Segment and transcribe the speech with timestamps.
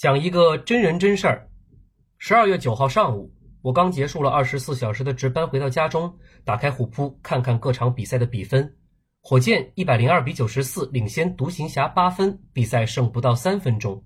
[0.00, 1.46] 讲一个真人真事儿。
[2.16, 6.10] 十二月九号上午，我刚结束了二十四小时的值班，回到家中，
[6.42, 8.78] 打开虎扑看看各场比赛的比分。
[9.20, 14.02] 火箭一百零二比九十四领先独行侠八分，比赛剩不到三分钟。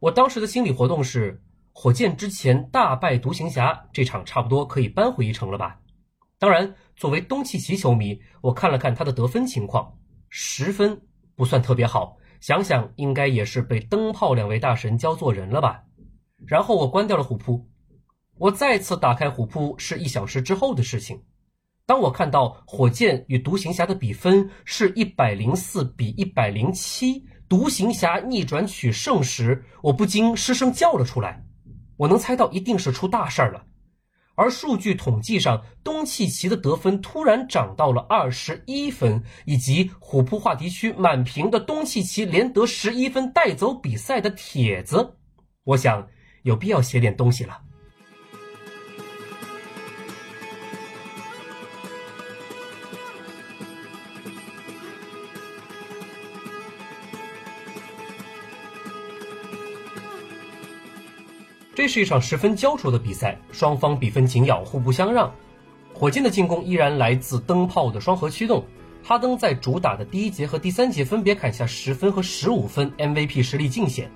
[0.00, 1.40] 我当时的心理活动是：
[1.70, 5.78] 火箭之前大败独行侠，这场差不多可以扳回一城了吧？
[6.40, 9.96] 当然，作为东契奇球迷，我看了看他的得分情况，
[10.28, 11.00] 十分
[11.36, 12.16] 不算特别好。
[12.40, 15.82] 想想应该也是被灯泡两位大神教做人了吧。
[16.46, 17.66] 然后我关掉了虎扑，
[18.38, 21.22] 我再次打开虎扑是一小时之后的事情。
[21.86, 31.44] 当我看到火箭与独行侠的比分是一百零四比一百零七，独行侠逆转取胜时，我不禁失声叫了出来。
[31.96, 33.64] 我能猜到一定是出大事儿了。
[34.36, 45.16] 而数据统计上，东契奇的得分突然涨到了二十一分，以及虎扑话题区满屏的东契奇连得十一分带走比赛的帖子，
[45.64, 46.06] 我想
[46.42, 47.62] 有必要写点东西了。
[61.86, 65.32] 这是一场十分焦灼的比赛，双方比分紧咬，互不相让。
[65.94, 68.64] 火箭的进攻依然来自灯泡的双核驱动。
[69.04, 74.10] 哈登在主打的第一节和第三节分别砍下十分和十五分，MVP 实力尽显。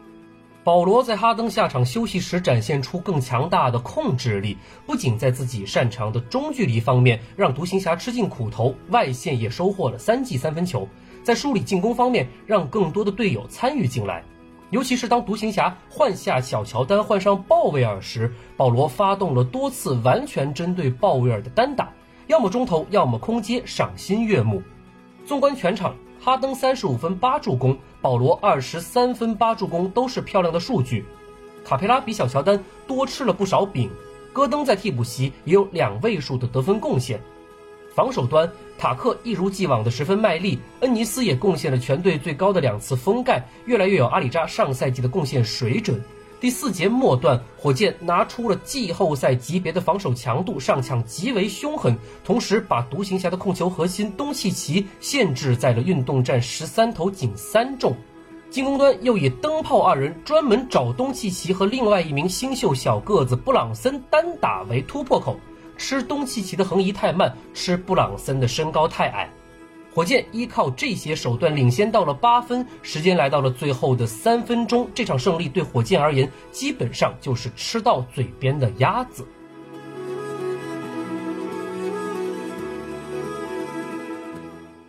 [0.64, 10.88] 保罗在哈登下场休息时展现出更强大的控制力，不仅在自己擅长的中距离方面让独行侠吃尽苦头，外线也收获了三记三分球。
[11.22, 14.24] 在梳理进攻方面，让更多的队友参与进来。
[14.70, 21.92] 尤其是当独行侠换下小乔丹，换上鲍威尔时，保罗发动了多次完全针对鲍威尔的单打，
[22.28, 24.62] 要么中投，要么空接，赏心悦目。
[25.26, 31.04] 纵观全场，哈登三十五分八助攻，保罗二十三分八助攻，都是漂亮的数据。
[31.64, 33.90] 卡佩拉比小乔丹多吃了不少饼，
[34.32, 37.20] 戈登在替补席也有两位数的得分贡献。
[38.00, 46.02] 防守端，塔克一如既往的十分卖力，恩尼斯也贡献了全队最高的两次封盖，越来越有阿里扎上赛季的贡献水准。
[46.40, 51.94] 第四节末段，火箭拿出了季后赛级别的防守强度，上抢极为凶狠，
[52.24, 57.94] 同时把独行侠的控球核心东契奇限制在了运动战十三投仅三中。
[58.48, 65.36] 进攻端又以灯泡二人专门找东契奇和另外一名新秀小个子布朗森单打为突破口。
[65.80, 69.30] 吃东契奇的横移太慢，吃布朗森的身高太矮，
[69.90, 79.26] 火箭依靠这些手段领先到了八分，时间来到了最后的三分钟，这场胜利对火箭而言基本上就是吃到嘴边的鸭子。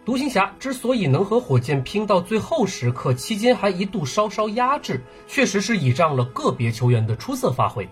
[0.04, 7.88] 独行侠之所以能和火箭拼到最后时刻，期间还一度稍稍压制，确实是倚仗了个别球员的出色发挥。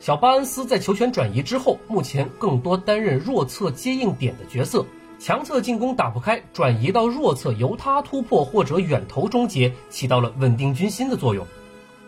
[0.00, 4.82] 小巴恩斯在球权转移之后，目前更多担任弱侧接应点的角色，
[5.18, 11.46] 强侧进攻打不开，转移到弱侧由他突破或者远投终结，起到了稳定军心的作用。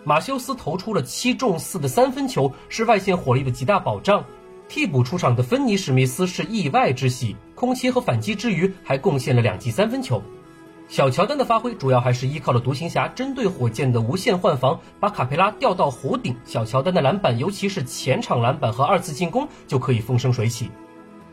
[0.05, 4.25] 马修斯投出了七中四的三分球，是外线火力的极大保障。
[4.71, 10.23] 替补出场的芬尼史密斯是意外之喜，空切和反击之余还贡献了两记三分球。
[10.93, 20.71] 小乔丹的发挥主要还是依靠了独行侠针对火箭的无限换防，把卡佩拉调到弧顶，小乔丹的篮板，尤其是前场篮板和二次进攻就可以风生水起。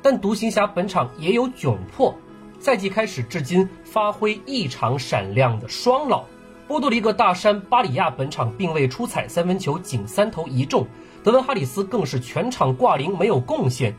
[0.02, 2.16] 但独行侠本场也有窘迫，
[2.58, 6.24] 赛季开始至今发挥异常闪亮的双老
[6.66, 10.88] 波多黎各大山巴里亚本场并未出彩，三分球仅三投一中，
[11.22, 13.94] 德文哈里斯更是全场挂零没有贡献。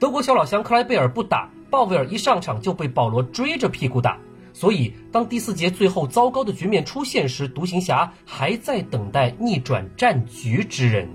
[0.00, 4.18] 德国小老乡克莱贝尔不打，鲍威尔一上场就被保罗追着屁股打。
[4.58, 11.06] 所以，当第四节最后糟糕的局面出现时，独行侠还在等待逆转战局之人。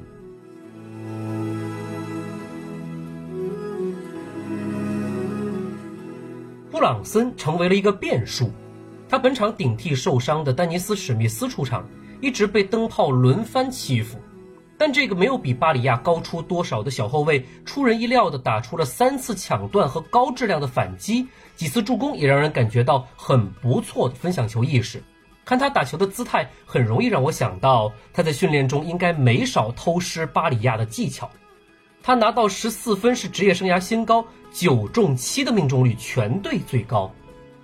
[6.70, 8.52] 布朗森成为了一个变数，
[9.10, 11.84] 他本场顶替受伤的丹尼斯·史密斯出场，
[12.22, 14.20] 一直被灯泡轮番欺负。
[14.82, 25.04] 但这个没有比巴里亚高出多少的小后卫，出人意料的打出了三次抢断和高质量的反击，几次助攻也让人感觉到很不错的分享球意识。
[25.46, 31.30] 看他打球的姿态，很容易让我想到他在训练中应该没少偷师巴里亚的技巧。
[32.02, 37.12] 他拿到十四分是职业生涯新高，九中七的命中率全队最高。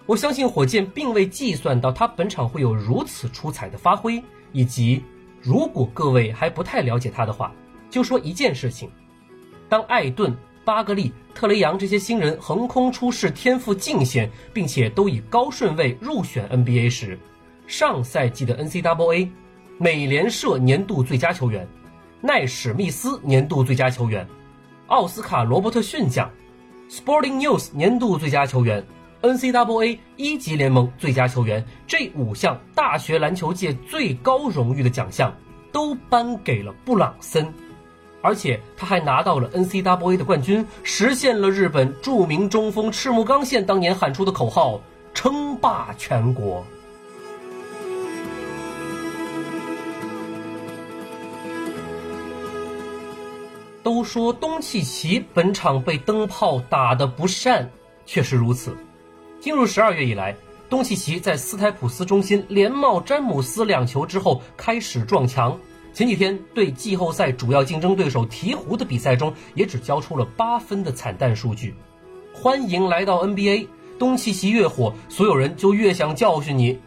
[0.06, 5.02] 我相信火箭并未计算到他本场会有如此出彩的发挥，以及。
[5.48, 7.54] 如果各位还不太了解他的话，
[7.90, 8.92] 就说一件事情：
[9.70, 10.36] 当艾顿、
[10.66, 17.18] 巴格利、特雷杨这些新人横空出世、天赋尽显，并且都以高顺位入选 NBA 时，
[17.66, 19.30] 上赛季的 NCAA
[19.78, 21.66] 美联社年度最佳球员，
[22.20, 24.28] 奈史密斯年度最佳球员，
[24.88, 26.30] 奥斯卡罗伯特逊奖
[26.90, 28.86] ，Sporting News 年度最佳球员
[29.22, 35.34] ，NCAA 一级联盟最佳球员，这五项大学篮球界最高荣誉的奖项
[35.72, 37.54] 都颁给了布朗森。
[38.22, 44.82] 而且他还拿到了 NCAA 的冠军，实现了日本著名中锋赤木刚宪当年喊出的口号
[45.14, 46.66] ：“称霸全国。”
[53.84, 57.72] 都说东契奇本场被灯泡打得不善，
[58.06, 58.76] 确实如此。
[59.40, 60.36] 进入十二月以来，
[60.68, 65.58] 东契奇在斯台普斯中心连帽詹姆斯两球之后开始撞墙。
[65.94, 71.76] 前几天对季后赛主要竞争对手鹈鹕的比赛中，也只交出了八分的惨淡数据。
[72.34, 73.68] 欢迎来到 NBA，
[74.00, 76.78] 东契奇越火，所有人就越想教训你。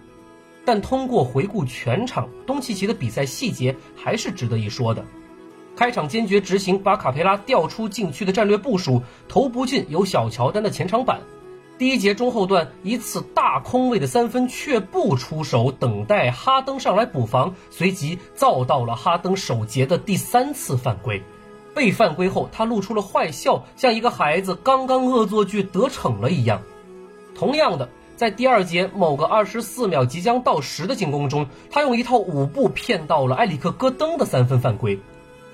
[0.65, 5.05] 但通过回顾全场，东契奇的比赛细节还是值得一说的。
[5.75, 11.21] 开场坚决执行把卡佩拉调出禁区的战略部署，投不进有小乔丹的前场板。
[11.81, 21.23] 第一节中后段一次大空位的三分却不出手，等待哈登上来补防，随即造到了哈登首节的第三次犯规。
[21.75, 26.61] 被犯规后，他露出了坏笑，像一个孩子刚刚恶作剧得逞了一样。
[27.35, 35.01] 同样的，在第二节某个二十四秒即将到时的进攻中，他用一套舞步骗到了埃里克戈登的三分犯规。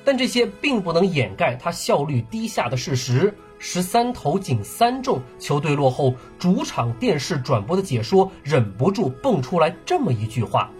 [0.05, 3.33] 但这些并不能掩盖他效率低下的事实。
[3.69, 6.15] 十三投仅三中，球队落后。
[6.39, 10.71] 主场电视转播的解说忍不住蹦出来这么一句话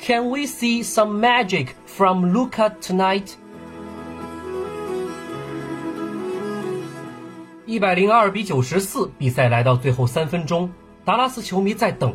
[0.00, 3.32] ：“Can we see some magic from Luca tonight？”
[7.66, 10.70] 一百零二比九十四，比赛来到最后三分钟，
[11.04, 12.14] 达拉斯球迷在等，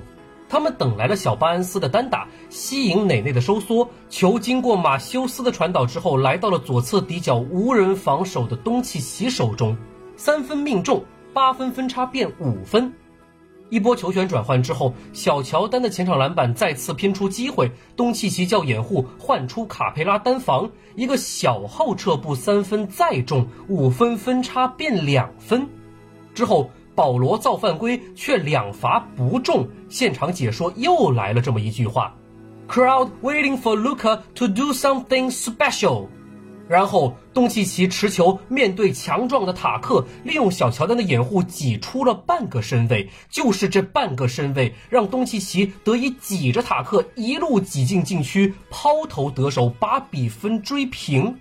[0.49, 9.77] 他们等来了小巴恩斯的单打，吸引内内的收缩，球经过马修斯的传导之后，来到了左侧底角无人防守的东契奇手中。
[10.23, 11.03] 三分命中，
[11.33, 12.93] 八分分差变五分。
[13.71, 25.67] 一波球权转换之后，小乔丹的前场篮板再次拼出机会，东契奇叫掩护，换出卡佩拉单防，一个小后撤步三分再中，五分分差变两分。
[26.35, 32.15] 之后保罗造犯规却两罚不中，现场解说又来了这么一句话
[32.69, 36.05] ：“Crowd waiting for Luca to do something special。”
[36.71, 43.09] 然后，东契奇持球面对强壮的塔克，利用小乔丹的掩护挤出了半个身位。
[43.29, 51.37] 就是这半个身位，让东契奇得以挤着塔克一路挤进禁区，抛投得手，把比分追平。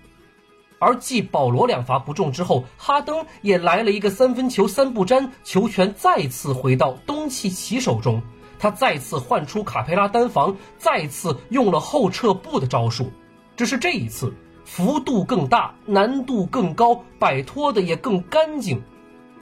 [0.79, 8.21] 而继保罗两罚不中之后，哈登也来了一个三分球三不沾，球权再次回到东契奇手中。
[8.59, 13.09] 他再次换出卡佩拉单防，再次用了后撤步的招数，
[13.55, 14.33] 只是这一次。
[14.73, 18.81] 幅度更大，难度更高，摆脱的也更干净。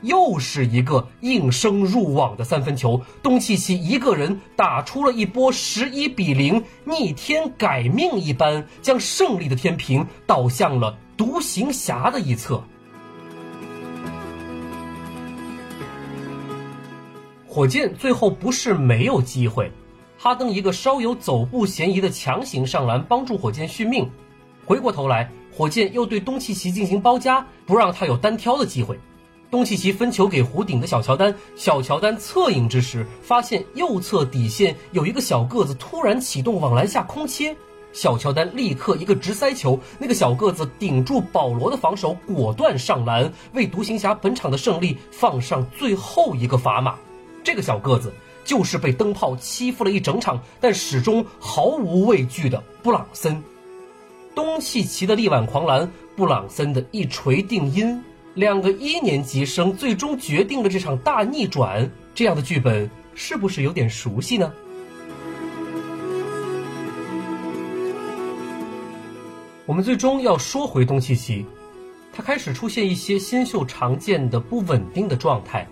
[0.01, 12.63] 又是一个应声入网的三分球，东契奇一个人打出了一波十一比零，逆天改命一般，将胜利的天平倒向了独行侠的一侧。
[17.47, 19.71] 火箭最后不是没有机会，
[20.17, 24.09] 哈登一个稍有走步嫌疑的强行上篮，帮助火箭续命。
[24.69, 28.99] 回过头来，火箭又对东契奇进行包夹，不让他有单挑的机会。
[29.49, 37.55] 东契奇分球给弧顶的小乔丹，小乔丹侧影之时，发现右侧底线有一个小个子突然启动往篮下空切，
[37.93, 46.95] 小乔丹立刻一个直塞球，那个小个子顶住保罗的防守，果断上篮，为独行侠本场的胜利放上最后一个砝码。
[47.43, 48.13] 这个小个子
[48.45, 53.43] 就是被灯泡欺负了一整场，但始终毫无畏惧的布朗森。
[54.39, 58.01] 东契奇的力挽狂澜，布朗森的一锤定音，
[58.35, 61.91] 两个一年级生最终决定了这场大逆转。
[62.15, 64.49] 这样的剧本是不是有点熟悉呢？
[69.65, 71.45] 我们最终要说回东契奇，
[72.13, 75.67] 他开始出现一些新秀常见的不稳定的状态。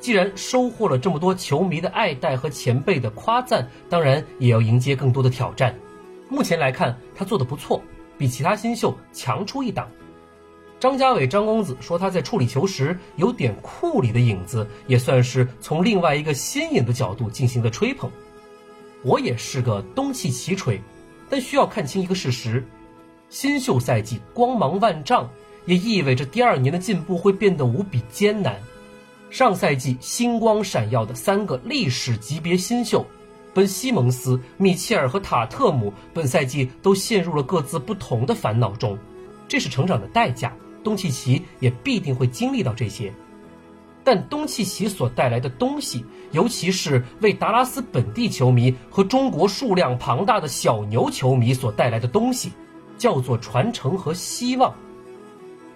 [0.00, 5.72] 既然收获了这么多球迷的爱戴和前辈的夸赞，当然也要迎接更多的挑战。
[6.28, 7.80] 目前来看，他做的不错。
[8.18, 9.88] 比其他新秀强出一档。
[10.80, 18.10] 张家伟张公子说他在处理球时有点库里的影子，也算是从另外一个新颖的角度进行的吹捧。
[19.02, 20.80] 我也是个东契奇吹，
[21.28, 22.64] 但需要看清一个事实：
[23.28, 25.28] 新秀赛季光芒万丈，
[25.66, 28.56] 也意味着第二年的进步会变得无比艰难。
[29.30, 33.04] 上赛季星光闪耀的三个历史级别新秀。
[33.58, 38.96] 本西蒙斯、米切尔和塔特姆本赛季都陷入了各自不同的烦恼中，
[39.48, 40.54] 这是成长的代价。
[40.84, 43.12] 东契奇也必定会经历到这些，
[44.04, 52.52] 但东契奇所带来的东西，尤其是为达拉斯本地球迷和中国数量庞大的小牛球迷所带来的东西，
[52.96, 54.72] 叫做传承和希望。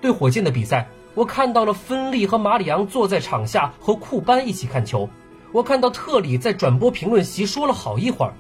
[0.00, 5.10] 对火箭的比赛，我看到了芬利和马里昂坐在场下和库班一起看球，
[5.52, 8.34] 我看到特里在转播评论席说了好一会儿。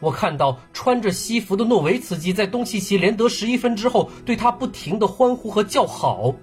[0.00, 6.34] 我看到穿着西服的诺维茨基在东契奇连得十一分之后，对他不停的欢呼和叫好。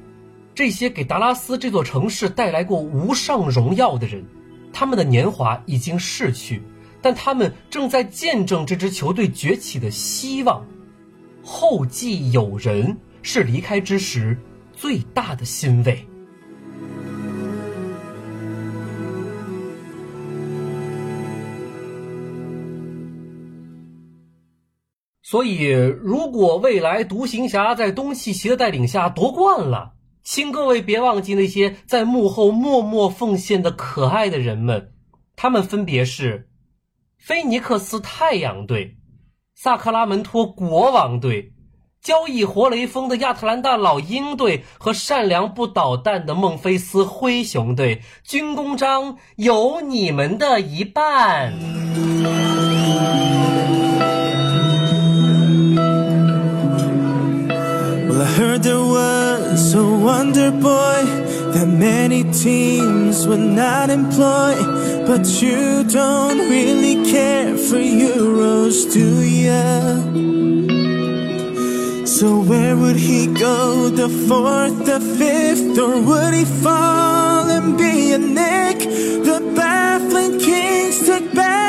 [0.53, 4.25] 这些给达拉斯这座城市带来过无上荣耀的人，
[4.73, 6.61] 他们的年华已经逝去，
[7.01, 10.65] 但他们正在见证这支球队崛起的希望。
[11.43, 14.37] 后继有人是离开之时
[14.73, 16.05] 最大的欣慰。
[25.27, 34.91] 所以，如果未来独行侠在东契奇的带领下夺冠了，请各位别忘记那些在幕后默默奉献的可爱的人们，
[35.35, 36.47] 他们分别是：
[37.17, 38.97] 菲尼克斯太阳队、
[39.55, 41.53] 萨克拉门托国王队、
[42.03, 48.03] 交易活雷锋的亚特兰大老鹰队和善良不捣蛋的孟菲斯灰熊队。
[48.23, 51.51] 军功章有你们的一半。
[58.57, 61.01] There was a wonder boy
[61.53, 64.55] that many teams would not employ.
[65.07, 69.95] But you don't really care for Euros, do ya?
[72.05, 73.89] So where would he go?
[73.89, 78.79] The fourth, the fifth, or would he fall and be a Nick?
[78.79, 81.64] The baffling Kings took Bagley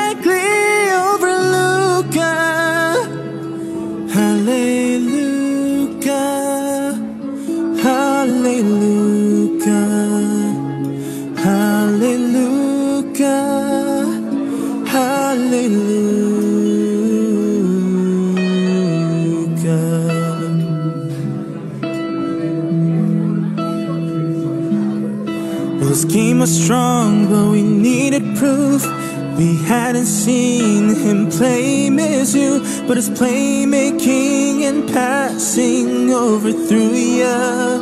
[32.87, 37.81] but his playmaking and passing over overthrew ya.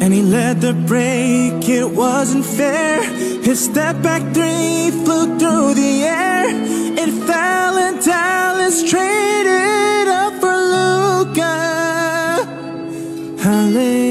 [0.00, 3.02] And he led the break, it wasn't fair.
[3.42, 6.46] His step back three flew through the air.
[7.02, 11.56] It fell and Dallas traded up for Luca.
[13.42, 14.07] Hallelujah,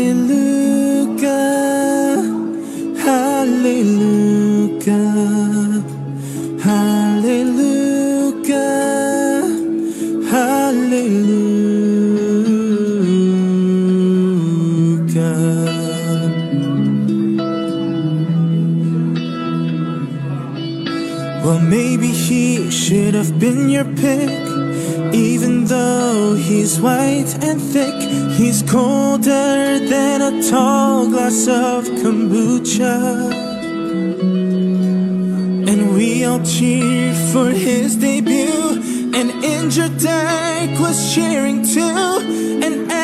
[10.67, 12.57] hallelujah.
[21.45, 24.45] Well, maybe he should have been your pick.
[25.13, 28.00] Even though he's white and thick,
[28.38, 32.97] he's colder than a tall glass of kombucha.
[35.69, 37.88] And we all cheered for his
[39.77, 42.96] your day was cheering too, and